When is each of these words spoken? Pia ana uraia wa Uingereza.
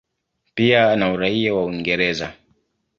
Pia 0.55 0.91
ana 0.91 1.11
uraia 1.13 1.53
wa 1.55 1.65
Uingereza. 1.65 2.33